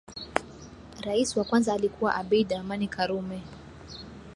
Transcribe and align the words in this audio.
Rais 1.03 1.37
wa 1.37 1.43
kwanza 1.43 1.73
alikuwa 1.73 2.15
Abeid 2.15 2.53
Amani 2.53 2.87
Karume 2.87 3.41